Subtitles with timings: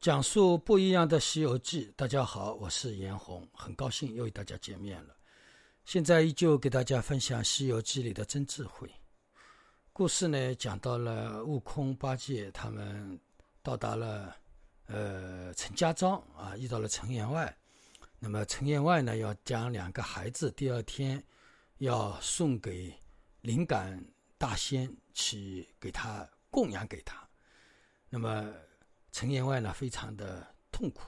[0.00, 1.84] 讲述不一样的《西游记》。
[1.94, 5.14] 大家好，我是严红，很高兴又与大家见面了。
[5.84, 8.90] 现在依旧给大家分享《西游记》里的真智慧
[9.92, 13.20] 故事呢，讲到了悟空、八戒他们
[13.62, 14.34] 到达了
[14.86, 17.54] 呃陈家庄啊，遇到了陈员外。
[18.18, 21.22] 那么陈员外呢，要将两个孩子第二天
[21.76, 22.90] 要送给
[23.42, 24.02] 灵感
[24.38, 27.22] 大仙去给他供养给他。
[28.08, 28.50] 那么
[29.12, 31.02] 陈员外呢，非常的痛苦。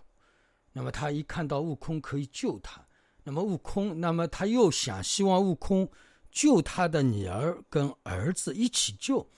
[0.72, 2.82] 那么他一看到悟空可以救他，
[3.22, 5.86] 那么悟空，那么他又想希望悟空
[6.30, 9.28] 救他的女儿跟儿子一起救。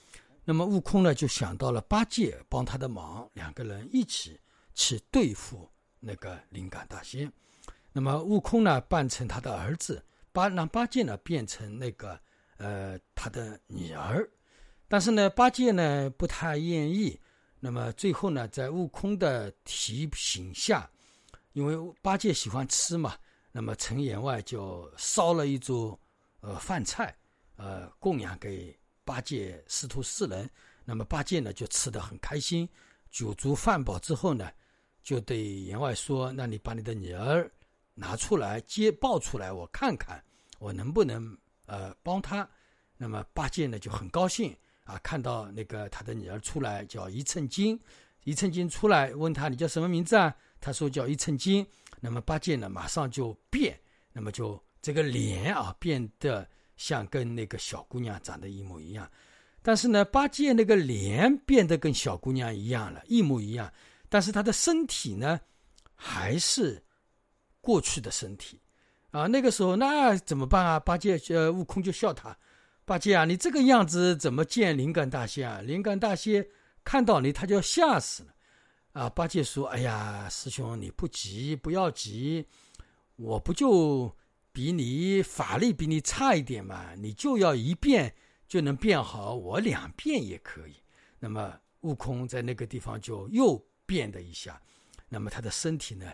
[0.45, 4.39] 那么悟空呢，就想到了八戒帮他的忙，两个人一起
[4.73, 5.69] 去对付
[5.99, 7.31] 那个灵感大仙。
[7.91, 12.19] 那么悟空呢，扮成他的儿子，八让八戒呢变成那个
[12.57, 14.29] 呃他的女儿，
[14.87, 17.19] 但是呢，八戒呢不太愿意。
[17.65, 20.87] 那么最后呢，在悟空的提醒下，
[21.53, 23.17] 因为八戒喜欢吃嘛，
[23.51, 25.99] 那么陈员外就烧了一桌
[26.41, 27.17] 呃饭菜，
[27.55, 30.47] 呃供养给八戒师徒四人。
[30.83, 32.69] 那么八戒呢就吃的很开心，
[33.09, 34.51] 酒足饭饱之后呢，
[35.01, 37.51] 就对员外说：“那你把你的女儿。”
[37.97, 40.23] 拿出来接抱出来，我看看
[40.59, 41.35] 我能不能
[41.65, 42.47] 呃帮他。
[42.95, 44.55] 那么八戒呢就很高兴
[44.85, 47.77] 啊，看到那个他的女儿出来叫一寸金，
[48.23, 50.33] 一寸金出来问他你叫什么名字啊？
[50.61, 51.67] 他说叫一寸金。
[51.99, 53.77] 那么八戒呢马上就变，
[54.13, 56.47] 那么就这个脸啊变得
[56.77, 59.11] 像跟那个小姑娘长得一模一样。
[59.61, 63.69] 但是呢八戒那个脸变得跟小姑娘一样了，一模一样，
[64.07, 65.39] 但是他的身体呢
[65.93, 66.81] 还是。
[67.65, 68.61] 过去的身体，
[69.09, 70.79] 啊，那个时候那怎么办啊？
[70.79, 72.37] 八戒呃，悟空就笑他，
[72.85, 75.59] 八戒啊，你这个样子怎么见灵感大仙啊？
[75.61, 76.47] 灵感大仙
[76.83, 78.35] 看到你，他就要吓死了，
[78.91, 79.09] 啊！
[79.09, 82.47] 八戒说：“哎呀，师兄你不急，不要急，
[83.15, 84.15] 我不就
[84.51, 86.93] 比你法力比你差一点嘛？
[86.93, 88.13] 你就要一变
[88.47, 90.75] 就能变好，我两变也可以。”
[91.17, 93.57] 那么悟空在那个地方就又
[93.87, 94.61] 变了一下，
[95.09, 96.05] 那么他的身体呢？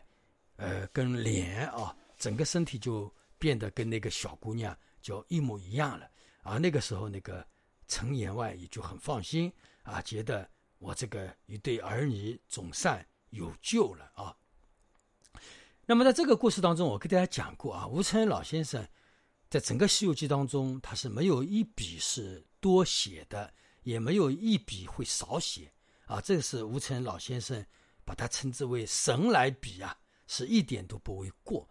[0.56, 6.09] 呃，跟脸啊，整个身体就变得跟那个小姑娘就一模一样了。
[6.41, 7.46] 而那个时候，那个
[7.88, 9.52] 陈员外也就很放心
[9.84, 14.35] 啊，觉得我这个一对儿女总算有救了啊。
[15.85, 18.88] 那么在这个故事当中，我跟大家讲过啊，吴承恩老先生
[19.50, 23.53] 在整个《西游记》当中，他是没有一笔是多写的，
[23.84, 25.72] 也没有一笔会少写
[26.06, 26.22] 啊。
[26.22, 27.66] 这个是吴承恩老先生
[28.06, 29.97] 把他称之为神来笔啊。
[30.28, 31.68] 是一点都不为过。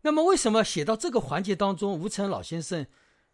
[0.00, 2.84] 那么，为什么写到这个环节当中，吴承恩老先生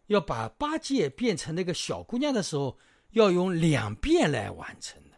[0.06, 2.76] 要把八戒变成那个小姑娘的时候，
[3.10, 5.16] 要用两遍来完成的？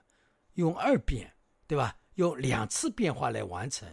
[0.54, 1.32] 用二遍，
[1.66, 1.96] 对吧？
[2.14, 3.88] 用两次变化来完成，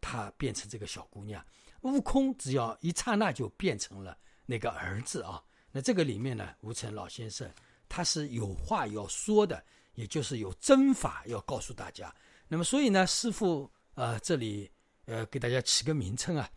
[0.00, 1.44] 他变成这个小姑娘。
[1.82, 4.16] 悟空只要一刹那就变成了
[4.46, 5.42] 那个儿子啊。
[5.70, 7.48] 那这个里面呢，吴承老先生
[7.88, 9.64] 他是有话要说的，
[9.94, 12.14] 也就是有真法要告诉大家。
[12.48, 14.70] 那么，所以呢，师傅呃，这里。
[15.10, 16.50] 呃，给大家起个名称啊，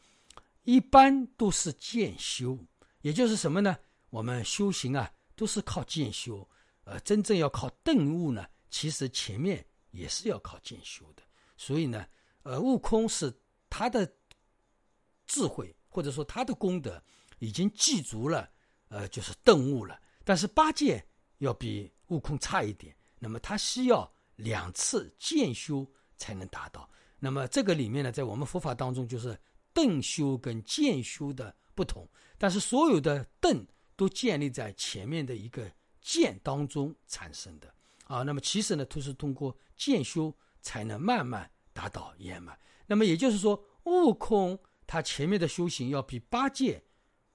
[0.64, 2.60] 一般都是渐修，
[3.02, 3.78] 也就是什么呢？
[4.10, 6.48] 我们修行啊，都是靠渐修。
[6.84, 11.24] 呃，真正要靠顿悟呢，其实前面也是要靠渐修的。
[11.56, 12.06] 所以呢，
[12.44, 13.34] 呃，悟空是
[13.70, 14.12] 他的
[15.28, 17.02] 智慧或者说他的功德
[17.40, 18.50] 已经记足了，
[18.90, 20.00] 呃，就是顿悟了。
[20.24, 21.04] 但是八戒
[21.38, 26.90] 要比悟空差一点，那么他需要两次渐修才能达到。
[27.20, 29.40] 那么这个里面呢，在我们佛法当中，就是
[29.74, 32.08] 顿修跟渐修的不同。
[32.38, 33.66] 但是所有的顿
[33.96, 35.68] 都建立在前面的一个
[36.00, 38.22] 渐当中产生的啊。
[38.22, 40.32] 那么其实呢，都是通过渐修
[40.62, 42.56] 才能慢慢达到圆满。
[42.86, 46.84] 那么也就是说，悟空他前面的修行要比八戒，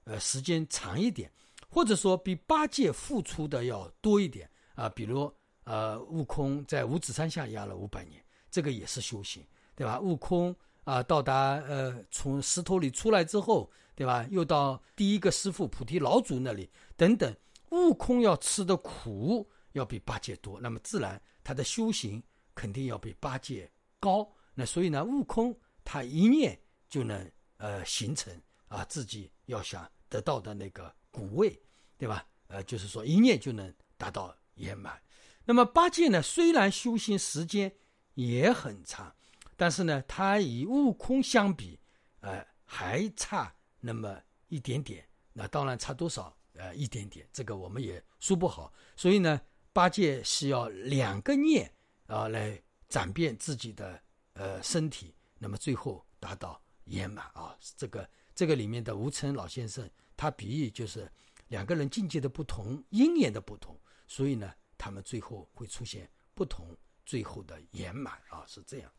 [0.05, 1.29] 呃，时间长一点，
[1.67, 4.87] 或者说比八戒付出的要多一点啊。
[4.87, 5.29] 比如
[5.65, 9.45] 呃，悟空在五指山下压了五百年，这个也是修行。
[9.75, 9.99] 对吧？
[9.99, 10.55] 悟空
[10.85, 14.23] 啊，到达呃，从石头里出来之后，对吧？
[14.29, 17.35] 又到第一个师傅菩提老祖那里，等等。
[17.71, 22.21] 悟空要吃的苦要比八戒多，那么自然他的修行
[22.53, 24.31] 肯定要比八戒高。
[24.53, 26.57] 那所以呢，悟空他一念
[26.87, 28.31] 就能呃形成
[28.67, 31.59] 啊自己要想得到的那个古位，
[31.97, 32.23] 对吧？
[32.49, 35.01] 呃，就是说一念就能达到圆满。
[35.43, 37.73] 那么八戒呢，虽然修行时间
[38.13, 39.11] 也很长。
[39.59, 41.79] 但是呢，他与悟空相比，
[42.19, 45.07] 呃，还差那么一点点。
[45.33, 46.35] 那当然差多少？
[46.53, 48.73] 呃，一点点，这个我们也说不好。
[48.95, 49.39] 所以呢，
[49.71, 51.71] 八戒是要两个念
[52.07, 52.59] 啊来
[52.89, 54.01] 转变自己的
[54.33, 57.55] 呃身体，那么最后达到圆满啊。
[57.75, 61.07] 这个这个里面的吴承老先生，他比喻就是
[61.49, 66.75] 两个人境界的不同，因缘的不同，所以呢，他们最后会出现不同，
[67.05, 68.91] 最后的圆满啊，是这样。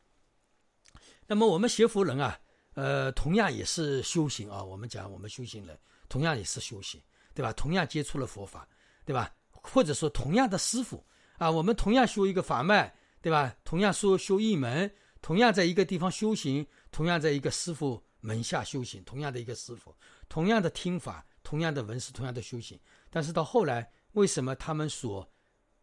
[1.27, 2.41] 那么我们学佛人啊，
[2.81, 4.63] 呃，同样也是修行啊。
[4.63, 5.77] 我们讲我们修行人，
[6.09, 7.03] 同样也是修行，
[7.35, 7.53] 对吧？
[7.55, 8.69] 同样接触了佛法，
[9.05, 9.35] 对吧？
[9.51, 11.05] 或者说同样的师傅
[11.39, 13.53] 啊，我们同样修一个法脉，对吧？
[13.65, 14.89] 同样说修一门，
[15.21, 19.93] 同样在一个地方修行，同样在一个师傅门下修行，同样的一个师傅，
[20.29, 22.79] 同样的听法，同样的文思，同样的修行。
[23.11, 25.29] 但是到后来，为什么他们所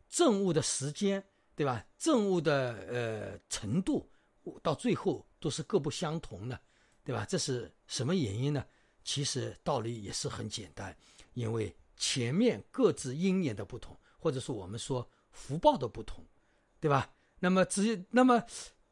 [0.08, 1.22] 证悟的时间，
[1.58, 1.86] 对吧？
[1.98, 4.10] 证悟的呃程度，
[4.64, 5.28] 到最后。
[5.42, 6.60] 都是各不相同的，
[7.06, 7.24] 对吧？
[7.30, 8.66] 这是什么原因呢？
[9.04, 10.98] 其实道理也是很简单，
[11.36, 16.26] 因为前面各自因缘的不同，或者说我们说福报的不同，
[16.80, 17.14] 对吧？
[17.40, 18.44] 那么只那么，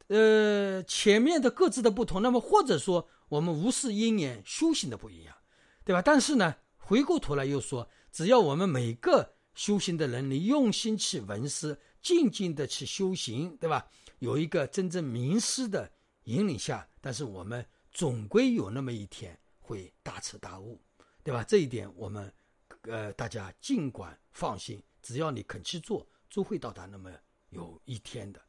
[0.10, 5.36] 呃，前面的各自的不同，那么或者说我们无视因缘修行的不一样，
[5.84, 6.00] 对吧？
[6.00, 13.90] 但是呢，回过头来又说，只要我们每个修行的人，你用心去闻思，静静的去修行，对吧？
[14.20, 15.92] 有一个真正明师的。
[16.26, 20.82] 引领下，但是我们总归有那么一天会大彻大悟，
[21.24, 21.44] 对吧？
[21.44, 22.34] 这一点我们，
[22.82, 27.12] 呃，大家尽管放心，只要你肯去做，就会到达那么
[27.50, 28.42] 有一天的，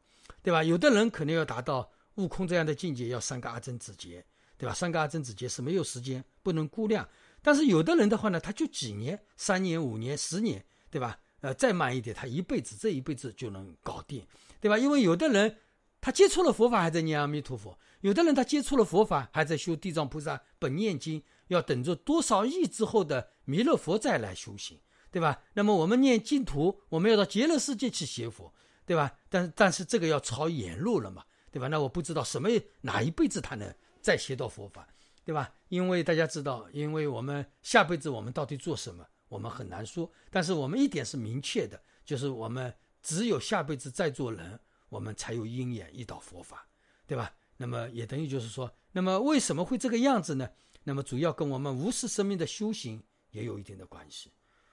[0.42, 0.64] 对吧？
[0.64, 4.24] 有的人可能要达到悟空这样的境界，要三个阿僧子劫，
[4.56, 4.74] 对吧？
[4.74, 7.06] 三个阿僧子劫是没有时间，不能估量。
[7.42, 11.20] 但是有的人的话呢，他就几年、三年、五年、十年，对吧？
[11.40, 14.26] 呃，再慢一点，他一辈子这一辈子就能搞定，
[14.58, 14.78] 对吧？
[14.78, 15.58] 因为有的人。
[16.04, 24.78] 他接触了佛法，还在念阿弥陀佛；有的人他接触了佛法，还在修地藏菩萨本念经，要等着多少亿之后的弥勒佛再来修行，
[25.10, 25.40] 对吧？
[25.54, 28.52] 那么我们念净土，我们要到极乐世界去学佛，
[28.84, 29.10] 对吧？
[29.30, 31.68] 但但是这个要朝远路了嘛，对吧？
[31.68, 32.50] 那我不知道什么
[32.82, 34.86] 哪一辈子他能再学到佛法，
[35.24, 35.50] 对吧？
[35.70, 40.12] 因为大家知道，因为我们下辈子我们到底做什么，我们很难说。
[40.30, 44.60] 但是我们一点是明确的，就是我们只有下辈子再做人。
[44.94, 46.64] 我们才有因缘遇到佛法，
[47.04, 47.34] 对吧？
[47.56, 50.48] 那么也等于就是说，那么为什么会这个样子呢？
[50.84, 53.02] 那么主要跟我们无视生命的修行
[53.32, 54.30] 也有一定的关系，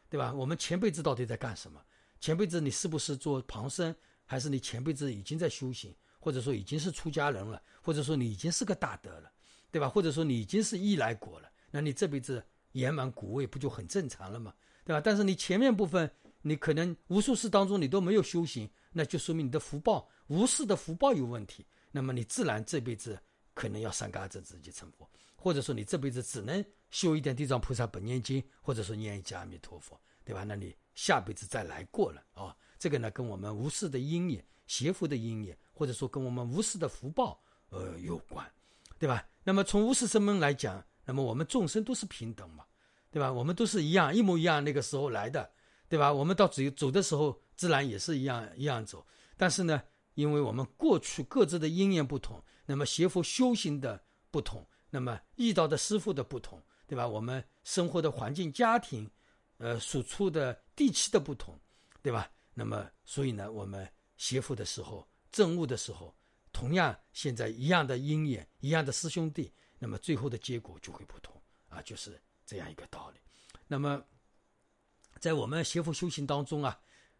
[0.09, 0.31] 对吧？
[0.31, 1.81] 我们前辈子到底在干什么？
[2.19, 9.31] 前辈子你是不是做旁生，还是你前辈子已经在修行，或者说已经是出家人了，或者说你已经是个大德了，
[9.71, 9.89] 对吧？
[9.89, 14.53] 或者说你已经是一来果了，那你这辈子圆满古位不就很正常了吗？
[14.85, 15.01] 对吧？
[15.03, 18.69] 但是你前面部分，你可能无数世当中你都没有修行。
[18.93, 23.17] 那就说明你的福报无视的福报有问题，那么你自然这辈子
[23.53, 30.43] 可能要三嘎子自己成佛，或者说你这辈子只能修一点地藏菩萨本愿经，或者说念一句阿弥陀佛，对吧？
[30.43, 38.45] 那你下辈子再来过了啊，这个呢跟我们无视的因缘、邪福的因缘，或者说跟我们无视的福报呃有关，
[38.99, 39.25] 对吧？
[39.43, 42.65] 那么从无视生门来讲，那么我们众生都是平等嘛，
[43.09, 43.31] 对吧？
[43.31, 45.49] 我们都是一样，一模一样那个时候来的，
[45.91, 46.07] 对吧？
[46.11, 47.37] 我们到走走的时候。
[47.53, 49.05] 自然也是一样一样走，
[49.37, 49.83] 但是呢，
[50.15, 57.07] 因为我们过去各自的因缘不同，那么学佛修行的不同，那么遇到的师傅的不同，对吧？
[57.07, 59.07] 我们生活的环境、家庭，
[59.57, 61.55] 呃，所处的地区的不同，
[62.01, 62.31] 对吧？
[62.55, 63.87] 那么，所以呢，我们
[64.17, 66.15] 学佛的时候、证悟的时候，
[66.51, 71.39] 同样现在一样的因缘、一样的师兄弟，那么最后的结果就会不同
[71.69, 73.19] 啊，就是这样一个道理。
[73.67, 74.03] 那么，
[75.21, 76.77] 在我们邪佛修行当中啊。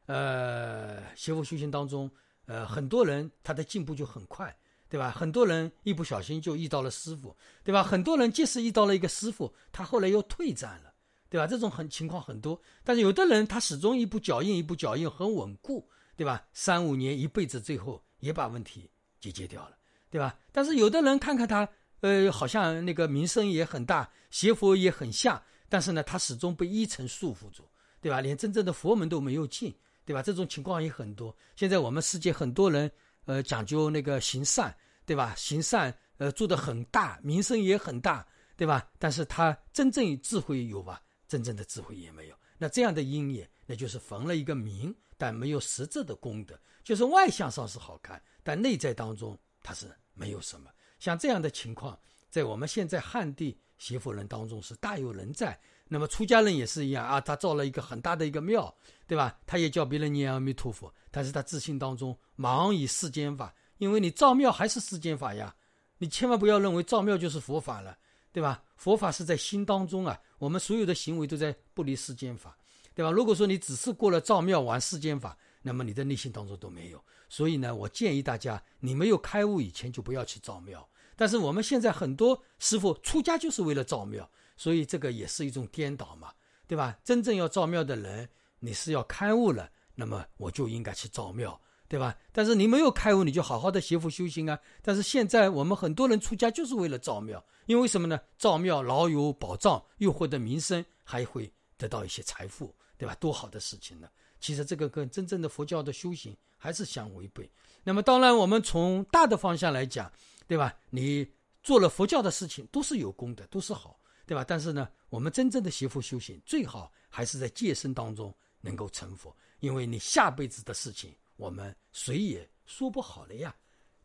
[0.08, 2.10] 呃，邪佛修行当中，
[2.46, 4.54] 呃，很多人他的进步就很快，
[4.90, 5.12] 对吧？
[5.12, 7.82] 很多人一不小心就遇到了师傅，对吧？
[7.84, 10.92] 很多人即使遇到了一个师傅，他后来又退战了，
[11.30, 11.46] 对吧？
[11.46, 12.60] 这种很情况很多。
[12.84, 16.44] 但是有的人他始终一步脚印一步脚印很稳固，对吧？
[16.52, 18.90] 三五年一辈子，最后也把问题
[19.20, 19.78] 解决掉了，
[20.10, 20.38] 对吧？
[20.52, 21.66] 但是有的人看看他，
[22.02, 27.64] 呃，好像那个名声也很大，邪佛也很像，但是呢，他始终被一层束缚住，
[28.02, 28.20] 对吧？
[28.20, 29.74] 连真正的佛门都没有进。
[30.04, 30.22] 对吧？
[30.22, 31.34] 这种情况也很多。
[31.56, 32.92] 现在我们世界很多人，
[33.26, 35.34] 呃，讲究那个行善，对吧？
[35.38, 38.28] 行善，呃，做的很大，名声也很大，
[38.58, 38.90] 对吧？
[38.98, 41.02] 但是他真正智慧有吧？
[41.28, 42.36] 真正的智慧也没有。
[42.58, 50.70] 那这样的因也，那就是逢了一个名，但没有实质的功德，就是外向上是好看，但内在当中他是没有什么。
[51.00, 55.58] 像这样的情况，在我们现在汉地邪佛人当中是大有人在。
[55.94, 58.74] 那么出家人也是一样啊，他造了一个很大的一个庙，
[59.06, 59.38] 对吧？
[59.46, 65.54] 他也叫别人念阿弥陀佛，但是他自信当中忙以世间法，因为你造庙还是世间法呀，
[65.98, 67.98] 你千万不要认为造庙就是佛法了，
[68.32, 68.64] 对吧？
[68.78, 72.58] 佛法是在心当中啊，我们所有的行为都在不离世间法，
[72.96, 73.12] 对吧？
[73.12, 77.04] 如果说你只是过了造庙玩世间法，那么你的内心当中都没有。
[77.28, 80.88] 所以呢，我建议大家，你没有开悟以前就不要去造庙。
[81.18, 84.28] 但是我们现在很多师傅出家就是为了造庙，
[84.62, 86.32] 所以这个也是一种颠倒嘛，
[86.68, 86.96] 对吧？
[87.04, 91.60] 真正要造庙的人，你是要开悟了，那么我就应该去造庙。
[91.92, 92.16] 对吧？
[92.32, 94.58] 但是你没有开悟，你就好好的学佛修行啊。
[94.82, 98.18] 但是现在我们很多人出家就是为了造庙，因为什么呢？
[98.38, 103.14] 造庙老有保障，又获得名声，还会得到一些财富，对吧？
[103.16, 104.08] 多好的事情呢！
[104.40, 107.52] 其实这个跟真正的佛教的修行还是相违背。
[107.84, 110.10] 那么当然，我们从大的方向来讲，
[110.48, 110.74] 对吧？
[110.92, 111.28] 你
[111.62, 114.00] 做了佛教的事情都是有功的，都是好，
[114.32, 114.46] 对吧？
[114.48, 121.14] 但是呢，我们真正的学佛修行，最好还是在戒身当中能够成佛，因为你下辈子的事情。
[121.36, 123.54] 我们谁也说不好了呀，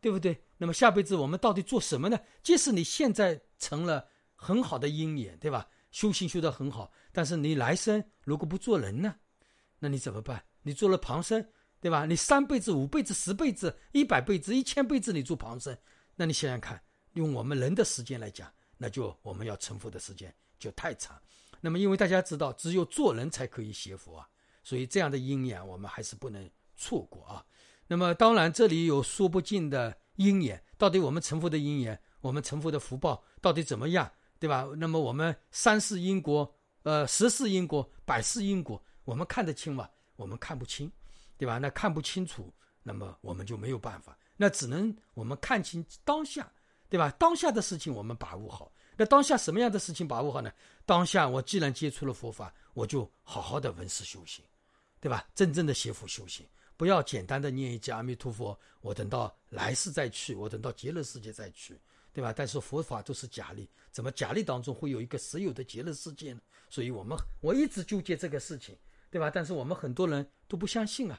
[0.01, 0.37] 对不对？
[0.57, 2.19] 那么下辈子我们到底做什么呢？
[2.43, 4.05] 即使你现在成了
[4.35, 5.69] 很好的鹰眼，对吧？
[5.93, 9.15] 修行修得很好，但是你来生如果不做人呢，
[9.79, 10.43] 那你怎么办？
[10.63, 11.47] 你做了旁生，
[11.81, 12.05] 对吧？
[12.05, 15.79] 你三辈子、五辈子、十辈子、一百辈子、一千辈子，你做旁生，
[16.17, 21.21] 那你想想看，用我们人的时间来讲，那就我们要成佛的时间就太长。
[21.61, 24.29] 那么因为大家知道，只有做人才可以学佛啊，
[24.63, 26.51] 所以这样的因缘我们还是不能。
[26.79, 27.43] 错过啊，
[27.87, 34.69] 那么当然这里有说不尽的因缘，到底我们成佛的因缘，我们成佛的福报到底怎么样，对吧？
[34.77, 39.89] 那么我们三世因果，呃，十世因果，百世因果，我们看得清吗？
[40.17, 40.93] 我们看不清，
[41.39, 41.57] 对吧？
[41.57, 42.53] 那看不清楚，
[42.83, 46.53] 那么我们就没有办法，那只能我们看清当下，
[46.89, 47.11] 对吧？
[47.19, 50.53] 当下的事情我们把握好，那当下什么样的事情把握好呢？
[50.85, 54.45] 当下我既然接触了佛法，我就好好的闻思修行，
[55.01, 55.27] 对吧？
[55.35, 56.47] 真正的邪佛修行。
[56.77, 61.75] 不要简单的念一句阿弥陀佛，我等到来世再去，我等到极乐世界再去，
[62.13, 62.35] 对吧？
[62.37, 66.41] 但是佛法都是假力，怎么假力当中会有一个实有的极乐世界呢？
[66.69, 68.77] 所以我们我一直纠结这个事情，
[69.11, 69.31] 对吧？
[69.31, 71.19] 但是我们很多人都不相信啊，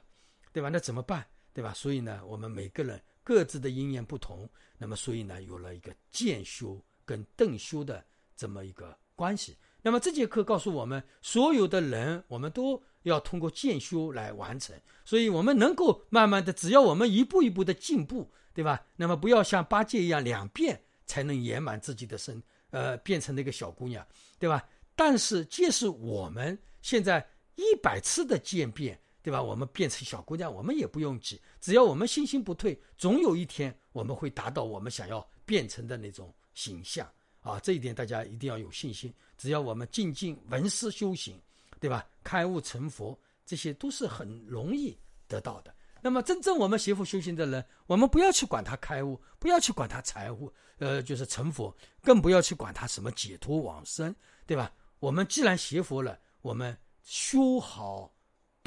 [0.53, 0.69] 对吧？
[0.69, 1.25] 那怎么办？
[1.53, 1.74] 对吧？
[1.74, 8.01] 所以呢，我们每个人各自的因缘不同，那么所以呢，有了一个渐修跟顿修的
[8.38, 9.57] 这么一个关系。
[9.81, 12.81] 那么这节课告诉我们，所有的人我们都。
[13.03, 18.86] 要通过渐修来完成，所以我们能够慢慢的，只要我们一步一步的进步，对吧？
[18.98, 24.05] 那么不要像八戒一样两遍才能圆满自己的身，呃，变成那个小姑娘，
[24.38, 24.67] 对吧？
[24.93, 29.43] 但是即使我们现在一百次的渐变，对吧？
[29.43, 37.05] 我们变成小姑娘，我们也不用急，只要我们信心不退，总有一天我们会达到我们想要变成的那种形象
[37.41, 37.60] 啊！
[37.60, 39.13] 这一点大家一定要有信心。
[39.38, 41.38] 只要我们静静闻思修行。
[41.79, 42.03] 对吧？
[42.24, 43.15] 开悟成佛，
[43.46, 45.72] 这些都是很容易得到的。
[46.01, 54.15] 那么，真正我们学佛修行的人，我们不要去管他开悟，不要去管他财务，呃，就是成佛，更不要去管他什么解脱往生，
[54.48, 54.74] 对吧？
[54.98, 58.12] 我们既然学佛了，我们修好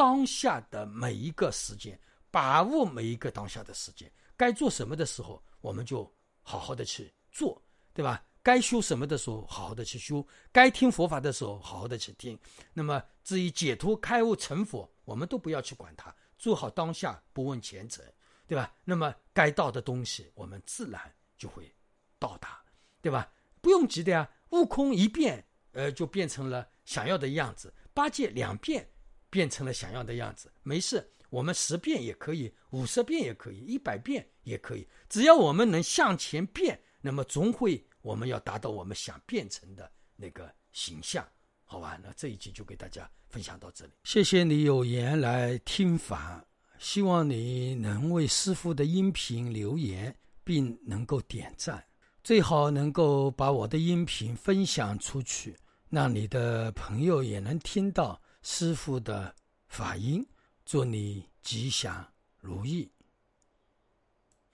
[0.00, 8.24] 当下的每一个时间，把握每一个当下的时间，该做什么的时候，我们就好好的去做，对吧？
[8.42, 12.38] 该修什么的时候，好好的去修；该听佛法的时候，好好的去听。
[12.72, 18.02] 那么至于解脱、开悟、成佛，我们都不要去管它，做好当下，不问前程，
[18.46, 18.74] 对吧？
[18.86, 21.70] 那么该到的东西，我们自然就会
[22.18, 22.58] 到达，
[23.02, 23.30] 对吧？
[23.60, 24.26] 不用急的呀。
[24.52, 28.88] 悟空一变，呃，就变成了想要的样子；八戒两变，
[29.30, 30.52] 变成了想要的样子。
[30.62, 37.82] 没事，我们十遍也可以，五十遍也可以，一百遍也可以，只要我们能向前变，那么总会。
[38.02, 41.22] 我们要达到我们想变成的那个形象，
[41.66, 42.00] 好吧？
[42.02, 43.92] 那这一集就给大家分享到这里。
[44.04, 46.42] 谢谢你有缘来听法，
[46.78, 51.84] 希望你能为师傅的音频留言，并能够点赞，
[52.24, 55.54] 最好能够把我的音频分享出去，
[55.90, 59.34] 让你的朋友也能听到师傅的
[59.68, 60.26] 法音。
[60.64, 62.92] 祝你吉祥如意。